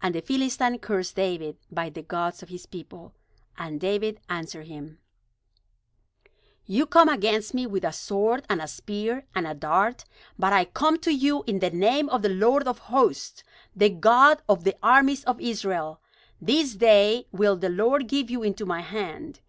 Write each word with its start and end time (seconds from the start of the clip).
And 0.00 0.14
the 0.14 0.22
Philistine 0.22 0.78
cursed 0.78 1.16
David 1.16 1.56
by 1.68 1.90
the 1.90 2.00
gods 2.02 2.44
of 2.44 2.48
his 2.48 2.64
people. 2.64 3.12
And 3.56 3.80
David 3.80 4.20
answered 4.28 4.68
him: 4.68 5.00
"You 6.64 6.86
come 6.86 7.08
against 7.08 7.54
me 7.54 7.66
with 7.66 7.82
a 7.82 7.92
sword, 7.92 8.46
and 8.48 8.62
a 8.62 8.68
spear, 8.68 9.26
and 9.34 9.48
a 9.48 9.54
dart; 9.54 10.04
but 10.38 10.52
I 10.52 10.64
come 10.64 10.96
to 10.98 11.10
you 11.12 11.42
in 11.48 11.58
the 11.58 11.70
name 11.70 12.08
of 12.08 12.22
the 12.22 12.28
Lord 12.28 12.68
of 12.68 12.78
hosts, 12.78 13.42
the 13.74 13.90
God 13.90 14.42
of 14.48 14.62
the 14.62 14.76
armies 14.80 15.24
of 15.24 15.40
Israel. 15.40 16.00
This 16.40 16.76
day 16.76 17.26
will 17.32 17.56
the 17.56 17.68
Lord 17.68 18.06
give 18.06 18.30
you 18.30 18.44
into 18.44 18.64
my 18.64 18.82
hand. 18.82 19.40